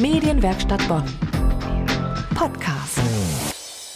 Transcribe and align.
Medienwerkstatt 0.00 0.86
Bonn. 0.86 1.02
Podcast. 2.36 3.00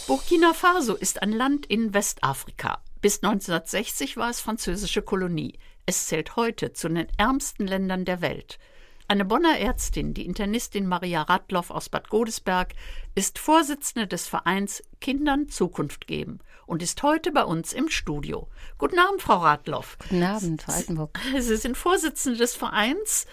Burkina 0.05 0.53
Faso 0.53 0.95
ist 0.95 1.21
ein 1.21 1.31
Land 1.31 1.65
in 1.65 1.93
Westafrika. 1.93 2.81
Bis 3.01 3.23
1960 3.23 4.17
war 4.17 4.29
es 4.29 4.41
französische 4.41 5.01
Kolonie. 5.01 5.57
Es 5.85 6.07
zählt 6.07 6.35
heute 6.35 6.73
zu 6.73 6.89
den 6.89 7.07
ärmsten 7.17 7.67
Ländern 7.67 8.03
der 8.03 8.19
Welt. 8.19 8.59
Eine 9.07 9.23
Bonner 9.23 9.57
Ärztin, 9.57 10.13
die 10.13 10.25
Internistin 10.25 10.87
Maria 10.87 11.21
Radloff 11.21 11.71
aus 11.71 11.87
Bad 11.87 12.09
Godesberg, 12.09 12.73
ist 13.15 13.39
Vorsitzende 13.39 14.05
des 14.05 14.27
Vereins 14.27 14.83
Kindern 14.99 15.47
Zukunft 15.47 16.07
geben 16.07 16.39
und 16.65 16.83
ist 16.83 17.01
heute 17.03 17.31
bei 17.31 17.45
uns 17.45 17.71
im 17.71 17.89
Studio. 17.89 18.49
Guten 18.77 18.99
Abend, 18.99 19.21
Frau 19.21 19.37
Radloff. 19.37 19.97
Guten 19.99 20.23
Abend, 20.23 20.63
Frau 20.63 20.73
Altenburg. 20.73 21.19
Sie 21.39 21.55
sind 21.57 21.77
Vorsitzende 21.77 22.39
des 22.39 22.55
Vereins 22.55 23.25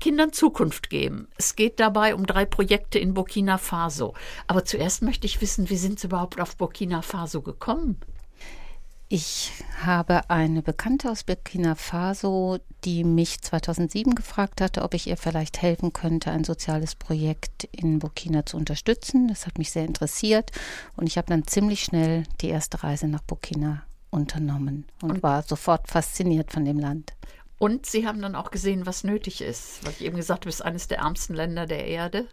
Kindern 0.00 0.32
Zukunft 0.32 0.90
geben. 0.90 1.28
Es 1.36 1.56
geht 1.56 1.80
dabei 1.80 2.14
um 2.14 2.26
drei 2.26 2.44
Projekte 2.44 2.98
in 2.98 3.14
Burkina 3.14 3.58
Faso. 3.58 4.14
Aber 4.46 4.64
zuerst 4.64 5.02
möchte 5.02 5.26
ich 5.26 5.40
wissen, 5.40 5.70
wie 5.70 5.76
sind 5.76 5.98
Sie 5.98 6.06
überhaupt 6.06 6.40
auf 6.40 6.56
Burkina 6.56 7.02
Faso 7.02 7.42
gekommen? 7.42 8.00
Ich 9.10 9.52
habe 9.82 10.28
eine 10.28 10.60
Bekannte 10.60 11.10
aus 11.10 11.24
Burkina 11.24 11.74
Faso, 11.74 12.58
die 12.84 13.04
mich 13.04 13.40
2007 13.40 14.14
gefragt 14.14 14.60
hatte, 14.60 14.82
ob 14.82 14.92
ich 14.92 15.06
ihr 15.06 15.16
vielleicht 15.16 15.62
helfen 15.62 15.94
könnte, 15.94 16.30
ein 16.30 16.44
soziales 16.44 16.94
Projekt 16.94 17.64
in 17.72 18.00
Burkina 18.00 18.44
zu 18.44 18.58
unterstützen. 18.58 19.26
Das 19.28 19.46
hat 19.46 19.56
mich 19.56 19.72
sehr 19.72 19.86
interessiert 19.86 20.50
und 20.94 21.06
ich 21.06 21.16
habe 21.16 21.28
dann 21.28 21.46
ziemlich 21.46 21.82
schnell 21.82 22.24
die 22.42 22.48
erste 22.48 22.82
Reise 22.82 23.08
nach 23.08 23.22
Burkina 23.22 23.82
unternommen 24.10 24.86
und, 25.00 25.10
und 25.10 25.22
war 25.22 25.42
sofort 25.42 25.88
fasziniert 25.88 26.52
von 26.52 26.66
dem 26.66 26.78
Land. 26.78 27.14
Und 27.58 27.86
Sie 27.86 28.06
haben 28.06 28.22
dann 28.22 28.34
auch 28.34 28.50
gesehen, 28.50 28.86
was 28.86 29.04
nötig 29.04 29.40
ist, 29.40 29.84
weil 29.84 29.92
ich 29.92 30.04
eben 30.04 30.16
gesagt 30.16 30.42
habe, 30.42 30.50
es 30.50 30.56
ist 30.56 30.64
eines 30.64 30.88
der 30.88 30.98
ärmsten 30.98 31.34
Länder 31.34 31.66
der 31.66 31.86
Erde. 31.86 32.26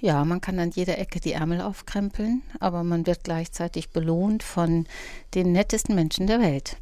Ja, 0.00 0.24
man 0.24 0.40
kann 0.40 0.58
an 0.58 0.70
jeder 0.70 0.98
Ecke 0.98 1.20
die 1.20 1.32
Ärmel 1.32 1.60
aufkrempeln, 1.60 2.42
aber 2.60 2.82
man 2.82 3.06
wird 3.06 3.24
gleichzeitig 3.24 3.90
belohnt 3.90 4.42
von 4.42 4.86
den 5.34 5.52
nettesten 5.52 5.94
Menschen 5.94 6.26
der 6.26 6.40
Welt. 6.40 6.76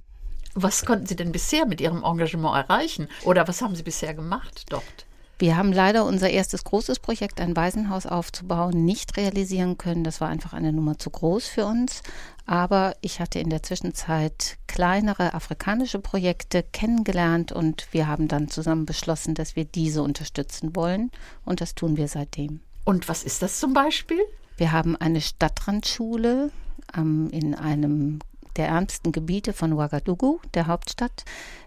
Was 0.54 0.84
konnten 0.84 1.06
Sie 1.06 1.16
denn 1.16 1.32
bisher 1.32 1.66
mit 1.66 1.80
Ihrem 1.80 2.02
Engagement 2.02 2.56
erreichen? 2.56 3.08
Oder 3.24 3.46
was 3.46 3.62
haben 3.62 3.74
Sie 3.74 3.82
bisher 3.82 4.14
gemacht 4.14 4.64
dort? 4.70 5.06
Wir 5.42 5.56
haben 5.56 5.72
leider 5.72 6.04
unser 6.04 6.30
erstes 6.30 6.62
großes 6.62 7.00
Projekt, 7.00 7.40
ein 7.40 7.56
Waisenhaus 7.56 8.06
aufzubauen, 8.06 8.84
nicht 8.84 9.16
realisieren 9.16 9.76
können. 9.76 10.04
Das 10.04 10.20
war 10.20 10.28
einfach 10.28 10.52
eine 10.52 10.72
Nummer 10.72 11.00
zu 11.00 11.10
groß 11.10 11.48
für 11.48 11.66
uns. 11.66 12.04
Aber 12.46 12.94
ich 13.00 13.18
hatte 13.18 13.40
in 13.40 13.50
der 13.50 13.64
Zwischenzeit 13.64 14.56
kleinere 14.68 15.34
afrikanische 15.34 15.98
Projekte 15.98 16.62
kennengelernt 16.62 17.50
und 17.50 17.88
wir 17.90 18.06
haben 18.06 18.28
dann 18.28 18.46
zusammen 18.46 18.86
beschlossen, 18.86 19.34
dass 19.34 19.56
wir 19.56 19.64
diese 19.64 20.04
unterstützen 20.04 20.76
wollen. 20.76 21.10
Und 21.44 21.60
das 21.60 21.74
tun 21.74 21.96
wir 21.96 22.06
seitdem. 22.06 22.60
Und 22.84 23.08
was 23.08 23.24
ist 23.24 23.42
das 23.42 23.58
zum 23.58 23.72
Beispiel? 23.72 24.20
Wir 24.56 24.70
haben 24.70 24.94
eine 24.94 25.20
Stadtrandschule 25.20 26.52
ähm, 26.96 27.30
in 27.32 27.56
einem 27.56 28.20
der 28.54 28.68
ärmsten 28.68 29.10
Gebiete 29.10 29.52
von 29.52 29.72
Ouagadougou, 29.72 30.40
der 30.54 30.68
Hauptstadt. 30.68 31.24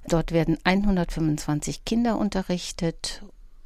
Dort 0.08 0.32
werden 0.32 0.58
125 0.64 1.84
Kinder 1.84 2.18
unterrichtet 2.18 3.22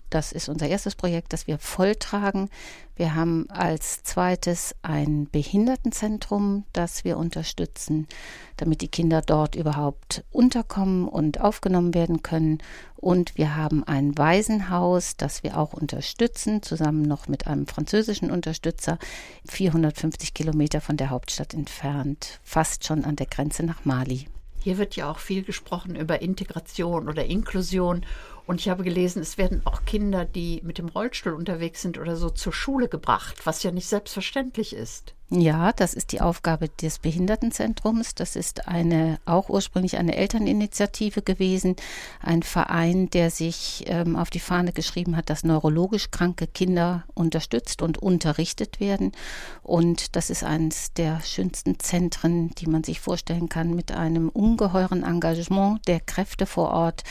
das 0.10 0.32
ist 0.32 0.50
unser 0.50 0.68
erstes 0.68 0.96
Projekt, 0.96 1.34
das 1.34 1.48
wir 1.48 1.58
volltragen. 1.58 2.50
Wir 2.96 3.16
haben 3.16 3.50
als 3.50 4.04
zweites 4.04 4.76
ein 4.82 5.30
Behindertenzentrum, 5.32 6.66
das 6.74 7.04
wir 7.04 7.18
unterstützen, 7.18 8.08
damit 8.58 8.82
die 8.82 8.88
Kinder 8.90 9.22
dort 9.22 9.56
überhaupt 9.56 10.24
unterkommen 10.32 11.08
und 11.08 11.40
aufgenommen 11.40 11.94
werden 11.94 12.24
können. 12.24 12.58
Und 12.98 13.38
wir 13.38 13.56
haben 13.56 13.86
ein 13.86 14.18
Waisenhaus, 14.18 15.16
das 15.16 15.44
wir 15.44 15.58
auch 15.58 15.74
unterstützen, 15.74 16.62
zusammen 16.62 17.04
noch 17.04 17.28
mit 17.28 17.48
einem 17.48 17.68
französischen 17.68 18.32
Unterstützer, 18.32 19.00
450 19.48 20.34
Kilometer 20.34 20.82
von 20.82 20.98
der 20.98 21.10
Hauptstadt 21.10 21.54
entfernt, 21.54 22.40
fast 22.44 22.86
schon 22.86 23.06
an 23.06 23.16
der 23.16 23.28
Grenze 23.28 23.64
nach 23.64 23.86
Mali. 23.86 24.28
Hier 24.62 24.78
wird 24.78 24.96
ja 24.96 25.10
auch 25.10 25.20
viel 25.20 25.44
gesprochen 25.44 25.96
über 25.96 26.22
Integration 26.22 27.08
oder 27.08 27.26
Inklusion. 27.26 28.06
Und 28.46 28.60
ich 28.60 28.70
habe 28.70 28.84
gelesen, 28.84 29.22
es 29.22 29.38
werden 29.38 29.62
auch 29.66 29.86
Kinder, 29.86 30.26
die 30.26 30.62
mit 30.64 30.78
dem 30.78 30.90
Rollstuhl 30.90 31.34
unterwegs 31.34 31.82
sind 31.82 31.98
oder 31.98 32.16
so, 32.16 32.30
zur 32.30 32.52
Schule 32.52 32.90
gebracht, 32.90 33.46
was 33.46 33.64
ja 33.64 33.72
nicht 33.72 33.88
selbstverständlich 33.88 34.76
ist. 34.76 35.14
Ja, 35.32 35.74
das 35.74 35.94
ist 35.94 36.12
die 36.12 36.22
Aufgabe 36.22 36.70
des 36.82 36.98
Behindertenzentrums. 36.98 38.16
Das 38.16 38.36
ist 38.36 38.68
eine 38.68 39.20
auch 39.26 39.50
ursprünglich 39.50 39.98
eine 39.98 40.16
Elterninitiative 40.16 41.22
gewesen, 41.22 41.76
ein 42.20 42.42
Verein, 42.42 43.12
der 43.12 43.30
sich 43.30 43.84
ähm, 43.86 44.16
auf 44.16 44.32
die 44.32 44.40
Fahne 44.40 44.74
geschrieben 44.74 45.16
hat, 45.16 45.30
dass 45.30 45.44
neurologisch 45.44 46.10
kranke 46.10 46.48
Kinder 46.48 47.04
unterstützt 47.14 47.84
und 47.84 48.00
unterrichtet 48.00 48.80
werden. 48.80 49.12
Und 49.62 50.16
das 50.16 50.32
ist 50.32 50.44
eines 50.44 50.94
der 50.94 51.22
schönsten 51.22 51.78
Zentren, 51.78 52.50
die 52.56 52.66
man 52.66 52.84
sich 52.84 53.00
vorstellen 53.00 53.50
kann, 53.50 53.76
mit 53.76 53.92
einem 53.92 54.30
ungeheuren 54.30 55.04
Engagement 55.04 55.88
der 55.88 56.00
Kräfte 56.00 56.48
vor 56.48 56.72
Ort, 56.72 57.04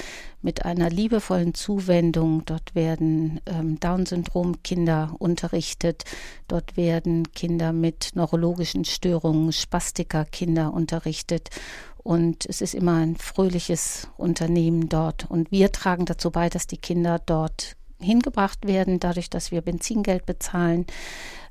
mit 0.42 0.64
einer 0.64 0.90
liebevollen 0.90 1.54
Zuwendung. 1.54 2.44
Dort 2.44 2.74
werden 2.74 3.40
ähm, 3.46 3.80
Down-Syndrom-Kinder 3.80 5.16
unterrichtet. 5.18 6.04
Dort 6.46 6.76
werden 6.76 7.32
Kinder 7.32 7.72
mit 7.72 8.10
neurologischen 8.14 8.84
Störungen, 8.84 9.52
Spastiker-Kinder 9.52 10.72
unterrichtet. 10.72 11.50
Und 11.98 12.46
es 12.46 12.60
ist 12.60 12.74
immer 12.74 12.96
ein 12.96 13.16
fröhliches 13.16 14.08
Unternehmen 14.16 14.88
dort. 14.88 15.30
Und 15.30 15.50
wir 15.50 15.72
tragen 15.72 16.06
dazu 16.06 16.30
bei, 16.30 16.48
dass 16.48 16.66
die 16.66 16.78
Kinder 16.78 17.18
dort 17.24 17.76
hingebracht 18.00 18.66
werden, 18.66 19.00
dadurch, 19.00 19.28
dass 19.30 19.50
wir 19.50 19.60
Benzingeld 19.60 20.24
bezahlen 20.24 20.86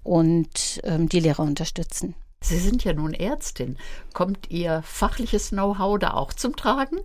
und 0.04 0.80
ähm, 0.84 1.10
die 1.10 1.20
Lehrer 1.20 1.44
unterstützen. 1.44 2.16
Sie 2.42 2.58
sind 2.58 2.84
ja 2.84 2.94
nun 2.94 3.14
Ärztin. 3.14 3.78
Kommt 4.14 4.50
Ihr 4.50 4.82
fachliches 4.84 5.50
Know-how 5.50 6.00
da 6.00 6.14
auch 6.14 6.34
zum 6.34 6.56
Tragen? 6.56 7.00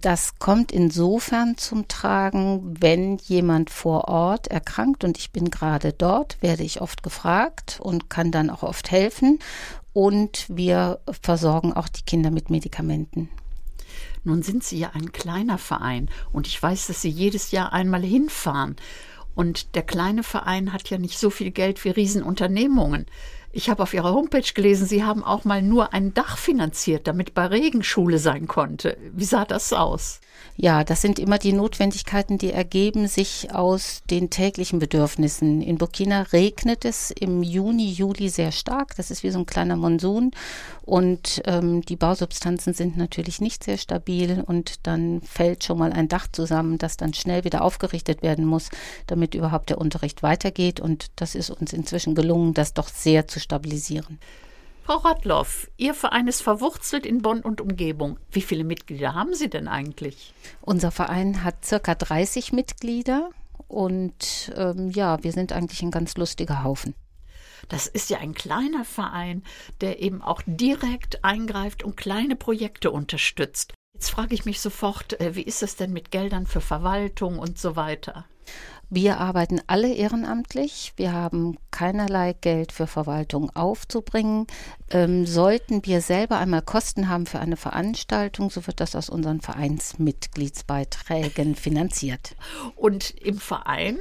Das 0.00 0.38
kommt 0.38 0.72
insofern 0.72 1.56
zum 1.56 1.88
Tragen, 1.88 2.76
wenn 2.80 3.16
jemand 3.16 3.70
vor 3.70 4.08
Ort 4.08 4.46
erkrankt 4.48 5.04
und 5.04 5.16
ich 5.16 5.30
bin 5.30 5.50
gerade 5.50 5.92
dort, 5.92 6.36
werde 6.42 6.64
ich 6.64 6.80
oft 6.80 7.02
gefragt 7.02 7.78
und 7.82 8.10
kann 8.10 8.30
dann 8.30 8.50
auch 8.50 8.62
oft 8.62 8.90
helfen. 8.90 9.38
Und 9.94 10.44
wir 10.48 11.00
versorgen 11.22 11.72
auch 11.72 11.88
die 11.88 12.02
Kinder 12.02 12.30
mit 12.30 12.50
Medikamenten. 12.50 13.30
Nun 14.24 14.42
sind 14.42 14.64
Sie 14.64 14.78
ja 14.78 14.90
ein 14.92 15.12
kleiner 15.12 15.56
Verein 15.56 16.10
und 16.32 16.46
ich 16.46 16.62
weiß, 16.62 16.88
dass 16.88 17.00
Sie 17.00 17.08
jedes 17.08 17.50
Jahr 17.50 17.72
einmal 17.72 18.02
hinfahren. 18.02 18.76
Und 19.34 19.74
der 19.74 19.82
kleine 19.82 20.22
Verein 20.22 20.72
hat 20.72 20.90
ja 20.90 20.98
nicht 20.98 21.18
so 21.18 21.30
viel 21.30 21.50
Geld 21.50 21.84
wie 21.84 21.90
Riesenunternehmungen. 21.90 23.06
Ich 23.56 23.70
habe 23.70 23.82
auf 23.82 23.94
Ihrer 23.94 24.12
Homepage 24.12 24.52
gelesen, 24.52 24.86
Sie 24.86 25.02
haben 25.02 25.24
auch 25.24 25.44
mal 25.44 25.62
nur 25.62 25.94
ein 25.94 26.12
Dach 26.12 26.36
finanziert, 26.36 27.06
damit 27.06 27.32
bei 27.32 27.46
Regen 27.46 27.82
Schule 27.82 28.18
sein 28.18 28.46
konnte. 28.46 28.98
Wie 29.14 29.24
sah 29.24 29.46
das 29.46 29.72
aus? 29.72 30.20
Ja, 30.58 30.84
das 30.84 31.02
sind 31.02 31.18
immer 31.18 31.38
die 31.38 31.52
Notwendigkeiten, 31.52 32.38
die 32.38 32.50
ergeben 32.50 33.08
sich 33.08 33.54
aus 33.54 34.02
den 34.10 34.30
täglichen 34.30 34.78
Bedürfnissen. 34.78 35.60
In 35.60 35.76
Burkina 35.76 36.22
regnet 36.32 36.86
es 36.86 37.10
im 37.10 37.42
Juni, 37.42 37.90
Juli 37.90 38.30
sehr 38.30 38.52
stark. 38.52 38.96
Das 38.96 39.10
ist 39.10 39.22
wie 39.22 39.30
so 39.30 39.38
ein 39.38 39.46
kleiner 39.46 39.76
Monsun. 39.76 40.30
Und 40.82 41.42
ähm, 41.44 41.82
die 41.82 41.96
Bausubstanzen 41.96 42.72
sind 42.72 42.96
natürlich 42.96 43.40
nicht 43.40 43.64
sehr 43.64 43.76
stabil. 43.76 44.42
Und 44.46 44.86
dann 44.86 45.20
fällt 45.20 45.64
schon 45.64 45.78
mal 45.78 45.92
ein 45.92 46.08
Dach 46.08 46.26
zusammen, 46.32 46.78
das 46.78 46.96
dann 46.96 47.12
schnell 47.12 47.44
wieder 47.44 47.62
aufgerichtet 47.62 48.22
werden 48.22 48.46
muss, 48.46 48.70
damit 49.06 49.34
überhaupt 49.34 49.68
der 49.68 49.78
Unterricht 49.78 50.22
weitergeht. 50.22 50.80
Und 50.80 51.08
das 51.16 51.34
ist 51.34 51.50
uns 51.50 51.74
inzwischen 51.74 52.14
gelungen, 52.14 52.54
das 52.54 52.72
doch 52.72 52.88
sehr 52.88 53.28
zu 53.28 53.40
stabilisieren. 53.46 54.18
Frau 54.84 54.98
Radloff, 54.98 55.68
Ihr 55.76 55.94
Verein 55.94 56.28
ist 56.28 56.42
verwurzelt 56.42 57.06
in 57.06 57.22
Bonn 57.22 57.40
und 57.40 57.60
Umgebung. 57.60 58.18
Wie 58.30 58.42
viele 58.42 58.62
Mitglieder 58.62 59.14
haben 59.14 59.34
Sie 59.34 59.48
denn 59.48 59.66
eigentlich? 59.66 60.32
Unser 60.60 60.90
Verein 60.90 61.42
hat 61.42 61.64
circa 61.64 61.94
30 61.94 62.52
Mitglieder 62.52 63.30
und 63.66 64.52
ähm, 64.54 64.90
ja, 64.90 65.22
wir 65.24 65.32
sind 65.32 65.52
eigentlich 65.52 65.82
ein 65.82 65.90
ganz 65.90 66.16
lustiger 66.16 66.62
Haufen. 66.62 66.94
Das 67.68 67.88
ist 67.88 68.10
ja 68.10 68.18
ein 68.18 68.34
kleiner 68.34 68.84
Verein, 68.84 69.42
der 69.80 70.00
eben 70.02 70.22
auch 70.22 70.42
direkt 70.46 71.24
eingreift 71.24 71.82
und 71.82 71.96
kleine 71.96 72.36
Projekte 72.36 72.90
unterstützt. 72.90 73.74
Jetzt 73.94 74.10
frage 74.10 74.34
ich 74.34 74.44
mich 74.44 74.60
sofort, 74.60 75.20
äh, 75.20 75.34
wie 75.34 75.42
ist 75.42 75.62
es 75.62 75.74
denn 75.74 75.92
mit 75.92 76.10
Geldern 76.10 76.46
für 76.46 76.60
Verwaltung 76.60 77.38
und 77.38 77.58
so 77.58 77.74
weiter? 77.76 78.26
Wir 78.88 79.18
arbeiten 79.18 79.60
alle 79.66 79.92
ehrenamtlich. 79.92 80.92
Wir 80.96 81.12
haben 81.12 81.58
keinerlei 81.72 82.36
Geld 82.40 82.70
für 82.70 82.86
Verwaltung 82.86 83.50
aufzubringen. 83.56 84.46
Ähm, 84.90 85.26
sollten 85.26 85.84
wir 85.84 86.00
selber 86.00 86.38
einmal 86.38 86.62
Kosten 86.62 87.08
haben 87.08 87.26
für 87.26 87.40
eine 87.40 87.56
Veranstaltung, 87.56 88.48
so 88.48 88.64
wird 88.66 88.78
das 88.78 88.94
aus 88.94 89.10
unseren 89.10 89.40
Vereinsmitgliedsbeiträgen 89.40 91.56
finanziert. 91.56 92.36
Und 92.76 93.10
im 93.10 93.38
Verein 93.38 93.98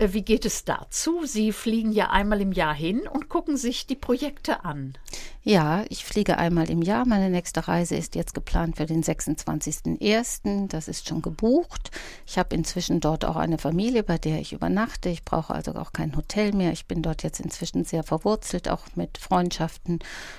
wie 0.00 0.22
geht 0.22 0.44
es 0.44 0.64
dazu? 0.64 1.24
Sie 1.24 1.52
fliegen 1.52 1.92
ja 1.92 2.10
einmal 2.10 2.40
im 2.40 2.52
Jahr 2.52 2.74
hin 2.74 3.08
und 3.08 3.28
gucken 3.28 3.56
sich 3.56 3.86
die 3.86 3.96
Projekte 3.96 4.64
an. 4.64 4.96
Ja, 5.42 5.84
ich 5.88 6.04
fliege 6.04 6.38
einmal 6.38 6.70
im 6.70 6.82
Jahr. 6.82 7.06
Meine 7.06 7.30
nächste 7.30 7.66
Reise 7.66 7.96
ist 7.96 8.14
jetzt 8.14 8.34
geplant 8.34 8.76
für 8.76 8.86
den 8.86 9.02
26.01. 9.02 10.68
Das 10.68 10.88
ist 10.88 11.08
schon 11.08 11.22
gebucht. 11.22 11.90
Ich 12.26 12.38
habe 12.38 12.54
inzwischen 12.54 13.00
dort 13.00 13.24
auch 13.24 13.36
eine 13.36 13.58
Familie, 13.58 14.02
bei 14.02 14.18
der 14.18 14.40
ich 14.40 14.52
übernachte. 14.52 15.08
Ich 15.08 15.24
brauche 15.24 15.54
also 15.54 15.74
auch 15.74 15.92
kein 15.92 16.16
Hotel 16.16 16.52
mehr. 16.52 16.72
Ich 16.72 16.86
bin 16.86 17.02
dort 17.02 17.22
jetzt 17.22 17.40
inzwischen 17.40 17.84
sehr 17.84 18.04
verwurzelt, 18.04 18.68
auch 18.68 18.84
mit 18.94 19.18
Freundschaften, 19.18 19.98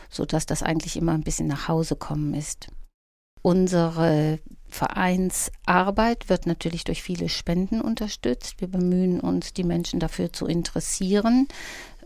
sodass 0.10 0.46
das 0.46 0.64
eigentlich 0.64 0.96
immer 0.96 1.14
ein 1.14 1.24
bisschen 1.24 1.48
nach 1.48 1.68
Hause 1.68 1.96
kommen 1.96 2.34
ist. 2.34 2.68
Unsere 3.42 4.40
Vereinsarbeit 4.80 6.30
wird 6.30 6.46
natürlich 6.46 6.86
durch 6.86 7.04
viele 7.04 7.28
Spenden 7.28 7.82
unterstützt. 7.82 8.62
Wir 8.62 8.70
bemühen 8.70 9.20
uns, 9.20 9.52
die 9.52 9.66
Menschen 9.66 10.00
dafür 10.00 10.32
zu 10.32 10.46
interessieren. 10.46 11.50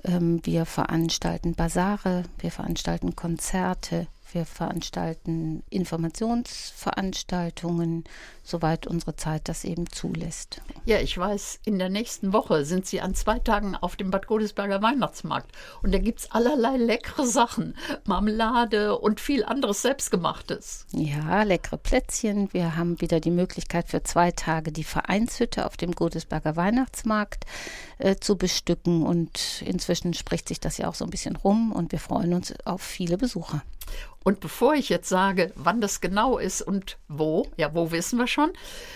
Ähm, 0.04 0.40
wir 0.44 0.66
veranstalten 0.66 1.54
Basare, 1.54 2.24
wir 2.40 2.50
veranstalten 2.50 3.16
Konzerte, 3.16 4.08
wir 4.34 4.46
veranstalten 4.46 5.64
Informationsveranstaltungen, 5.70 8.04
soweit 8.44 8.88
unsere 8.88 9.16
Zeit 9.16 9.48
das 9.48 9.64
eben 9.64 9.90
zulässt. 9.90 10.62
Ja, 10.86 11.00
ich 11.00 11.18
weiß, 11.18 11.62
in 11.66 11.80
der 11.80 11.90
nächsten 11.90 12.34
Woche 12.34 12.66
sind 12.66 12.86
Sie 12.86 13.02
an 13.02 13.16
zwei 13.16 13.40
Tagen 13.40 13.76
auf 13.76 13.96
dem 13.96 14.12
Bad 14.12 14.28
Godesberger 14.28 14.82
Weihnachtsmarkt. 14.82 15.52
Und 15.82 15.94
da 15.94 15.98
gibt 15.98 16.20
es 16.20 16.32
allerlei 16.32 16.78
leckere 16.78 17.26
Sachen. 17.26 17.76
Marmelade 18.06 18.98
und 18.98 19.20
viel 19.20 19.44
anderes 19.46 19.82
Selbstgemachtes. 19.82 20.86
Ja, 20.92 21.44
leckere 21.44 21.78
Plätzchen. 21.78 22.52
Wir 22.54 22.76
haben 22.76 23.02
wieder 23.02 23.20
die 23.20 23.32
Möglichkeit 23.32 23.90
für 23.90 24.04
zwei 24.04 24.32
Tage 24.32 24.72
die 24.72 24.84
Vereinshütte 24.84 25.66
auf 25.66 25.78
dem 25.78 25.94
Godesberger 25.94 26.56
Weihnachtsmarkt 26.56 27.46
äh, 27.98 28.18
zu 28.18 28.38
bestücken. 28.38 29.04
Und 29.04 29.64
inzwischen 29.66 30.14
spricht 30.14 30.48
sich 30.48 30.60
das 30.60 30.78
ja 30.78 30.90
auch 30.90 30.96
so 30.96 31.06
ein 31.06 31.12
bisschen 31.12 31.36
rum 31.36 31.72
und 31.72 31.92
wir 31.92 32.00
freuen 32.00 32.34
uns 32.34 32.54
auf 32.66 32.82
viele 32.82 33.18
Besucher. 33.18 33.64
Und 34.24 34.40
bevor 34.40 34.74
ich 34.74 34.90
jetzt 34.90 35.10
sage, 35.10 35.52
wann 35.56 35.82
das 35.82 36.02
genau 36.02 36.38
ist 36.38 36.62
und 36.62 36.98
wo, 37.08 37.48
ja, 37.58 37.74
wo 37.76 37.92
wissen 37.92 38.18
wir 38.18 38.28
schon, 38.28 38.52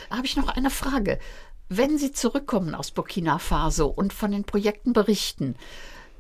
habe 0.10 0.26
ich 0.26 0.38
noch 0.38 0.48
eine 0.48 0.70
Frage. 0.70 1.20
Wenn 1.70 1.98
Sie 1.98 2.14
zurückkommen 2.14 2.74
aus 2.76 2.92
Burkina 2.92 3.40
Faso 3.40 3.88
und 3.88 4.14
von 4.14 4.32
den 4.32 4.46
Projekten 4.46 4.94
berichten, 4.94 5.56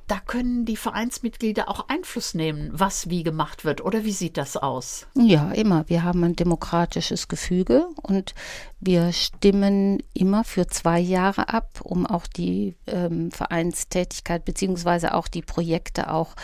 da 0.08 0.22
können 0.22 0.64
die 0.64 0.78
Vereinsmitglieder 0.78 1.68
auch 1.68 1.90
Einfluss 1.90 2.34
nehmen, 2.34 2.70
was 2.72 3.10
wie 3.10 3.24
gemacht 3.24 3.66
wird. 3.66 3.84
Oder 3.84 4.06
wie 4.06 4.14
sieht 4.14 4.38
das 4.38 4.56
aus? 4.56 5.06
Ja, 5.16 5.52
immer. 5.52 5.84
Wir 5.90 6.04
haben 6.04 6.24
ein 6.24 6.36
demokratisches 6.36 7.28
Gefüge 7.28 7.88
und 8.02 8.34
wir 8.80 9.12
stimmen 9.12 10.02
immer 10.14 10.46
für 10.46 10.68
zwei 10.68 11.00
Jahre 11.00 11.50
ab, 11.50 11.82
um 11.84 12.06
auch 12.06 12.26
die 12.26 12.78
ähm, 12.88 13.32
Vereinstätigkeit 13.32 14.46
beziehungsweise 14.46 15.14
auch 15.14 15.28
die 15.28 15.42
Projekte 15.42 16.10
auch 16.10 16.36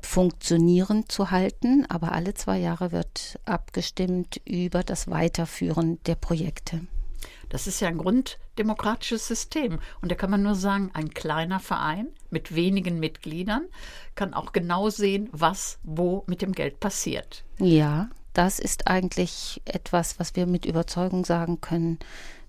funktionierend 0.00 1.10
zu 1.10 1.30
halten. 1.30 1.86
Aber 1.88 2.12
alle 2.12 2.34
zwei 2.34 2.58
Jahre 2.58 2.92
wird 2.92 3.38
abgestimmt 3.44 4.40
über 4.44 4.82
das 4.82 5.08
Weiterführen 5.08 5.98
der 6.04 6.14
Projekte. 6.14 6.80
Das 7.48 7.66
ist 7.66 7.80
ja 7.80 7.88
ein 7.88 7.98
grunddemokratisches 7.98 9.26
System. 9.26 9.78
Und 10.02 10.10
da 10.10 10.14
kann 10.14 10.30
man 10.30 10.42
nur 10.42 10.54
sagen, 10.54 10.90
ein 10.92 11.10
kleiner 11.10 11.60
Verein 11.60 12.08
mit 12.30 12.54
wenigen 12.54 13.00
Mitgliedern 13.00 13.66
kann 14.14 14.34
auch 14.34 14.52
genau 14.52 14.90
sehen, 14.90 15.28
was 15.32 15.78
wo 15.82 16.24
mit 16.26 16.42
dem 16.42 16.52
Geld 16.52 16.78
passiert. 16.80 17.44
Ja, 17.58 18.10
das 18.34 18.58
ist 18.58 18.86
eigentlich 18.86 19.62
etwas, 19.64 20.18
was 20.18 20.36
wir 20.36 20.46
mit 20.46 20.66
Überzeugung 20.66 21.24
sagen 21.24 21.60
können, 21.60 21.98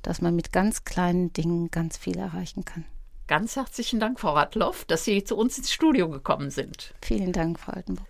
dass 0.01 0.21
man 0.21 0.35
mit 0.35 0.51
ganz 0.51 0.83
kleinen 0.83 1.33
Dingen 1.33 1.71
ganz 1.71 1.97
viel 1.97 2.17
erreichen 2.17 2.65
kann. 2.65 2.85
Ganz 3.29 3.55
herzlichen 3.57 3.99
Dank, 3.99 4.19
Frau 4.19 4.33
Radloff, 4.33 4.85
dass 4.85 5.05
Sie 5.05 5.23
zu 5.23 5.37
uns 5.37 5.55
ins 5.59 5.71
Studio 5.71 6.09
gekommen 6.09 6.49
sind. 6.49 6.95
Vielen 7.03 7.31
Dank, 7.31 7.59
Frau 7.59 7.73
Altenburg. 7.73 8.07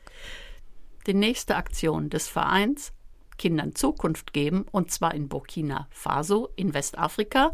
Die 1.07 1.13
nächste 1.13 1.57
Aktion 1.57 2.09
des 2.09 2.29
Vereins 2.29 2.93
Kindern 3.37 3.75
Zukunft 3.75 4.31
geben, 4.31 4.65
und 4.71 4.91
zwar 4.91 5.13
in 5.13 5.27
Burkina 5.27 5.89
Faso 5.91 6.47
in 6.55 6.73
Westafrika. 6.73 7.51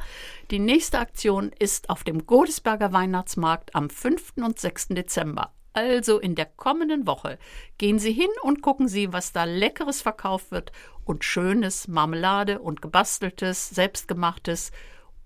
Die 0.52 0.60
nächste 0.60 1.00
Aktion 1.00 1.52
ist 1.58 1.90
auf 1.90 2.04
dem 2.04 2.28
Godesberger 2.28 2.94
Weihnachtsmarkt 2.94 3.74
am 3.74 3.90
5. 3.90 4.34
und 4.44 4.60
6. 4.60 4.90
Dezember. 4.90 5.52
Also 5.74 6.20
in 6.20 6.36
der 6.36 6.46
kommenden 6.46 7.08
Woche 7.08 7.40
gehen 7.80 7.98
Sie 7.98 8.14
hin 8.14 8.30
und 8.44 8.62
gucken 8.62 8.88
Sie, 8.88 9.12
was 9.12 9.32
da 9.32 9.44
leckeres 9.44 10.04
verkauft 10.04 10.52
wird 10.52 10.72
und 11.04 11.24
schönes 11.24 11.88
Marmelade 11.88 12.60
und 12.60 12.84
gebasteltes, 12.84 13.72
selbstgemachtes 13.72 14.72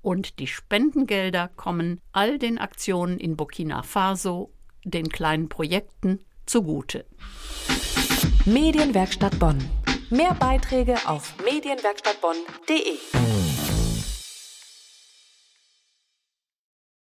und 0.02 0.40
die 0.40 0.48
Spendengelder 0.48 1.50
kommen 1.56 2.02
all 2.12 2.40
den 2.40 2.58
Aktionen 2.58 3.20
in 3.20 3.36
Burkina 3.36 3.84
Faso, 3.84 4.52
den 4.84 5.10
kleinen 5.10 5.50
Projekten 5.50 6.20
zugute. 6.46 7.06
Medienwerkstatt 8.46 9.38
Bonn. 9.40 9.60
Mehr 10.10 10.34
Beiträge 10.34 10.96
auf 11.06 11.36
medienwerkstattbonn.de. 11.44 13.59